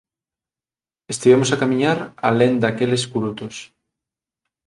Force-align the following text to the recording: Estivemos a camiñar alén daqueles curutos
Estivemos 1.13 1.49
a 1.51 1.59
camiñar 1.61 1.97
alén 2.27 2.53
daqueles 2.63 3.03
curutos 3.11 3.55